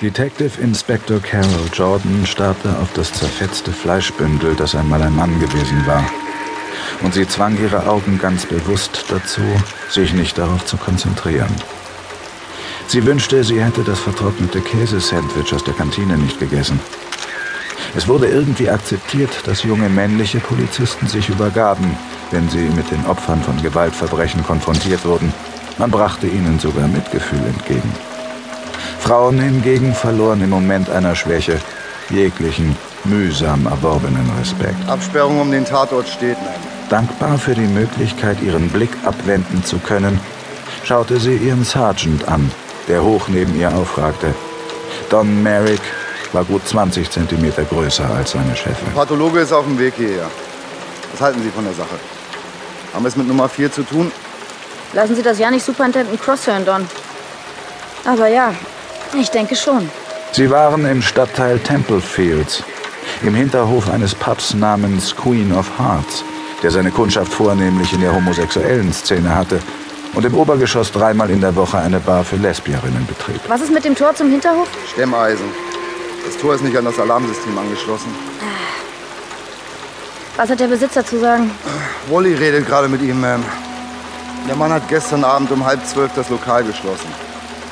Detective 0.00 0.58
Inspector 0.62 1.20
Carol 1.20 1.68
Jordan 1.74 2.24
starrte 2.24 2.70
auf 2.80 2.90
das 2.94 3.12
zerfetzte 3.12 3.70
Fleischbündel, 3.70 4.54
das 4.54 4.74
einmal 4.74 5.02
ein 5.02 5.14
Mann 5.14 5.38
gewesen 5.38 5.86
war. 5.86 6.02
Und 7.02 7.12
sie 7.12 7.28
zwang 7.28 7.60
ihre 7.60 7.86
Augen 7.86 8.18
ganz 8.18 8.46
bewusst 8.46 9.04
dazu, 9.10 9.42
sich 9.90 10.14
nicht 10.14 10.38
darauf 10.38 10.64
zu 10.64 10.78
konzentrieren. 10.78 11.54
Sie 12.86 13.04
wünschte, 13.04 13.44
sie 13.44 13.62
hätte 13.62 13.82
das 13.82 13.98
vertrocknete 13.98 14.62
Käsesandwich 14.62 15.52
aus 15.52 15.64
der 15.64 15.74
Kantine 15.74 16.16
nicht 16.16 16.38
gegessen. 16.38 16.80
Es 17.94 18.08
wurde 18.08 18.28
irgendwie 18.28 18.70
akzeptiert, 18.70 19.46
dass 19.46 19.64
junge 19.64 19.90
männliche 19.90 20.40
Polizisten 20.40 21.08
sich 21.08 21.28
übergaben, 21.28 21.94
wenn 22.30 22.48
sie 22.48 22.70
mit 22.70 22.90
den 22.90 23.04
Opfern 23.04 23.42
von 23.42 23.60
Gewaltverbrechen 23.60 24.42
konfrontiert 24.44 25.04
wurden. 25.04 25.30
Man 25.76 25.90
brachte 25.90 26.26
ihnen 26.26 26.58
sogar 26.58 26.88
Mitgefühl 26.88 27.44
entgegen. 27.44 27.92
Frauen 29.10 29.40
hingegen 29.40 29.92
verloren 29.92 30.40
im 30.40 30.50
Moment 30.50 30.88
einer 30.88 31.16
Schwäche 31.16 31.58
jeglichen 32.10 32.76
mühsam 33.02 33.66
erworbenen 33.66 34.30
Respekt. 34.38 34.88
Absperrung 34.88 35.40
um 35.40 35.50
den 35.50 35.64
Tatort 35.64 36.06
steht, 36.06 36.40
nein. 36.44 36.54
Dankbar 36.90 37.36
für 37.36 37.54
die 37.54 37.66
Möglichkeit, 37.66 38.40
ihren 38.40 38.68
Blick 38.68 38.90
abwenden 39.04 39.64
zu 39.64 39.78
können, 39.78 40.20
schaute 40.84 41.18
sie 41.18 41.34
ihren 41.34 41.64
Sergeant 41.64 42.28
an, 42.28 42.52
der 42.86 43.02
hoch 43.02 43.26
neben 43.26 43.58
ihr 43.58 43.74
aufragte. 43.74 44.32
Don 45.08 45.42
Merrick 45.42 45.82
war 46.32 46.44
gut 46.44 46.68
20 46.68 47.10
Zentimeter 47.10 47.64
größer 47.64 48.08
als 48.08 48.30
seine 48.30 48.54
Chefin. 48.54 48.86
Der 48.94 49.00
Pathologe 49.00 49.40
ist 49.40 49.52
auf 49.52 49.64
dem 49.64 49.76
Weg 49.76 49.94
hierher. 49.96 50.30
Was 51.10 51.20
halten 51.20 51.42
Sie 51.42 51.50
von 51.50 51.64
der 51.64 51.74
Sache? 51.74 51.98
Haben 52.94 53.02
wir 53.02 53.08
es 53.08 53.16
mit 53.16 53.26
Nummer 53.26 53.48
4 53.48 53.72
zu 53.72 53.82
tun? 53.82 54.12
Lassen 54.92 55.16
Sie 55.16 55.22
das 55.22 55.40
ja 55.40 55.50
nicht 55.50 55.66
Superintendent 55.66 56.22
Cross 56.22 56.46
hören, 56.46 56.64
Don. 56.64 56.86
Aber 58.04 58.28
ja, 58.28 58.54
ich 59.18 59.30
denke 59.30 59.56
schon. 59.56 59.88
Sie 60.32 60.50
waren 60.50 60.86
im 60.86 61.02
Stadtteil 61.02 61.58
Temple 61.58 62.00
Fields, 62.00 62.62
im 63.22 63.34
Hinterhof 63.34 63.90
eines 63.90 64.14
Pubs 64.14 64.54
namens 64.54 65.14
Queen 65.16 65.52
of 65.52 65.66
Hearts, 65.78 66.22
der 66.62 66.70
seine 66.70 66.90
Kundschaft 66.90 67.32
vornehmlich 67.32 67.92
in 67.92 68.00
der 68.00 68.14
homosexuellen 68.14 68.92
Szene 68.92 69.34
hatte 69.34 69.58
und 70.14 70.24
im 70.24 70.34
Obergeschoss 70.34 70.92
dreimal 70.92 71.30
in 71.30 71.40
der 71.40 71.54
Woche 71.56 71.78
eine 71.78 72.00
Bar 72.00 72.24
für 72.24 72.36
Lesbierinnen 72.36 73.06
betrieb. 73.06 73.40
Was 73.48 73.60
ist 73.60 73.72
mit 73.72 73.84
dem 73.84 73.94
Tor 73.94 74.14
zum 74.14 74.30
Hinterhof? 74.30 74.68
Stemmeisen. 74.92 75.46
Das 76.24 76.36
Tor 76.36 76.54
ist 76.54 76.62
nicht 76.62 76.76
an 76.76 76.84
das 76.84 76.98
Alarmsystem 76.98 77.56
angeschlossen. 77.56 78.14
Was 80.36 80.48
hat 80.48 80.60
der 80.60 80.68
Besitzer 80.68 81.04
zu 81.04 81.18
sagen? 81.18 81.50
Wally 82.08 82.34
redet 82.34 82.66
gerade 82.66 82.88
mit 82.88 83.02
ihm, 83.02 83.22
Ma'am. 83.22 83.40
Der 84.48 84.56
Mann 84.56 84.72
hat 84.72 84.88
gestern 84.88 85.24
Abend 85.24 85.50
um 85.50 85.64
halb 85.64 85.84
zwölf 85.86 86.12
das 86.14 86.30
Lokal 86.30 86.64
geschlossen. 86.64 87.29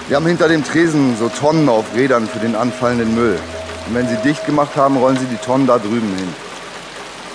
Wir 0.09 0.17
haben 0.17 0.27
hinter 0.27 0.49
dem 0.49 0.65
Tresen 0.65 1.19
so 1.19 1.29
Tonnen 1.29 1.69
auf 1.69 1.85
Rädern 1.95 2.27
für 2.27 2.39
den 2.39 2.57
anfallenden 2.57 3.15
Müll. 3.15 3.39
Und 3.87 3.95
wenn 3.95 4.09
sie 4.09 4.17
dicht 4.17 4.47
gemacht 4.47 4.75
haben, 4.75 4.97
rollen 4.97 5.19
sie 5.19 5.27
die 5.27 5.37
Tonnen 5.37 5.67
da 5.67 5.79
drüben 5.79 6.15
hin. 6.17 6.29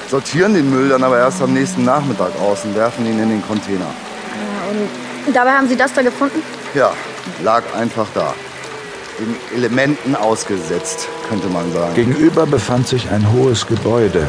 Sortieren 0.10 0.56
den 0.56 0.72
Müll 0.72 0.90
dann 0.90 1.04
aber 1.04 1.20
erst 1.20 1.40
am 1.44 1.54
nächsten 1.54 1.86
Nachmittag 1.86 2.32
aus 2.42 2.66
und 2.66 2.76
werfen 2.76 3.06
ihn 3.06 3.20
in 3.20 3.30
den 3.30 3.44
Container. 3.48 3.86
Und 5.28 5.36
dabei 5.36 5.52
haben 5.52 5.68
Sie 5.70 5.76
das 5.76 5.94
da 5.94 6.02
gefunden? 6.02 6.42
Ja, 6.74 6.92
lag 7.44 7.62
einfach 7.78 8.08
da. 8.16 8.34
Den 9.20 9.36
Elementen 9.56 10.16
ausgesetzt, 10.16 11.08
könnte 11.30 11.50
man 11.50 11.72
sagen. 11.72 11.94
Gegenüber 11.94 12.48
befand 12.48 12.88
sich 12.88 13.08
ein 13.12 13.32
hohes 13.32 13.68
Gebäude, 13.68 14.26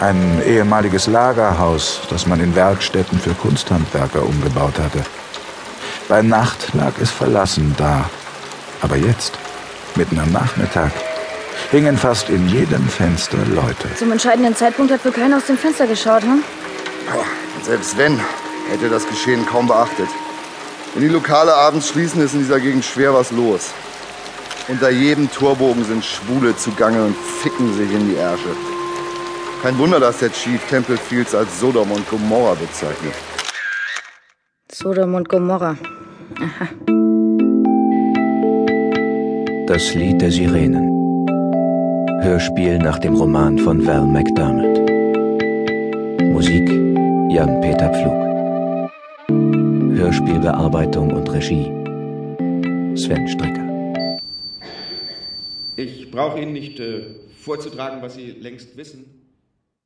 ein 0.00 0.40
ehemaliges 0.46 1.06
Lagerhaus, 1.06 2.00
das 2.08 2.26
man 2.26 2.40
in 2.40 2.56
Werkstätten 2.56 3.18
für 3.18 3.34
Kunsthandwerker 3.34 4.24
umgebaut 4.24 4.78
hatte. 4.78 5.04
Bei 6.08 6.22
Nacht 6.22 6.72
lag 6.72 6.92
es 7.02 7.10
verlassen 7.10 7.74
da. 7.76 8.08
Aber 8.80 8.96
jetzt, 8.96 9.34
mitten 9.94 10.18
am 10.18 10.32
Nachmittag, 10.32 10.90
hingen 11.70 11.98
fast 11.98 12.30
in 12.30 12.48
jedem 12.48 12.88
Fenster 12.88 13.36
Leute. 13.54 13.94
Zum 13.96 14.12
entscheidenden 14.12 14.56
Zeitpunkt 14.56 14.90
hat 14.90 15.04
wohl 15.04 15.12
keiner 15.12 15.36
aus 15.36 15.46
dem 15.46 15.58
Fenster 15.58 15.86
geschaut, 15.86 16.22
hm? 16.22 16.42
Ja, 17.08 17.24
selbst 17.62 17.98
wenn, 17.98 18.18
hätte 18.70 18.88
das 18.88 19.06
Geschehen 19.06 19.44
kaum 19.44 19.66
beachtet. 19.66 20.08
Wenn 20.94 21.02
die 21.02 21.08
Lokale 21.08 21.52
abends 21.54 21.90
schließen, 21.90 22.22
ist 22.22 22.32
in 22.32 22.40
dieser 22.40 22.60
Gegend 22.60 22.86
schwer 22.86 23.12
was 23.12 23.30
los. 23.30 23.72
Unter 24.68 24.88
jedem 24.88 25.30
Torbogen 25.30 25.84
sind 25.84 26.02
Schwule 26.02 26.56
zugange 26.56 27.04
und 27.04 27.16
ficken 27.16 27.74
sich 27.76 27.92
in 27.92 28.08
die 28.08 28.16
Ärsche. 28.16 28.56
Kein 29.62 29.76
Wunder, 29.76 30.00
dass 30.00 30.18
der 30.18 30.32
Chief 30.32 30.60
Temple 30.70 30.96
Fields 30.96 31.34
als 31.34 31.60
Sodom 31.60 31.90
und 31.92 32.08
Gomorra 32.08 32.54
bezeichnet. 32.54 33.14
Sodom 34.70 35.14
und 35.14 35.28
Gomorra. 35.28 35.76
Das 39.66 39.94
Lied 39.94 40.20
der 40.20 40.30
Sirenen. 40.30 40.88
Hörspiel 42.22 42.78
nach 42.78 42.98
dem 42.98 43.14
Roman 43.14 43.58
von 43.58 43.86
Val 43.86 44.06
McDermott. 44.06 44.78
Musik 46.32 46.68
Jan-Peter 47.30 47.92
Pflug. 47.92 48.28
Hörspielbearbeitung 49.98 51.12
und 51.12 51.32
Regie 51.32 51.66
Sven 52.96 53.28
Stricker. 53.28 53.66
Ich 55.76 56.10
brauche 56.10 56.40
Ihnen 56.40 56.52
nicht 56.52 56.80
äh, 56.80 57.02
vorzutragen, 57.36 58.02
was 58.02 58.14
Sie 58.14 58.32
längst 58.32 58.76
wissen. 58.76 59.17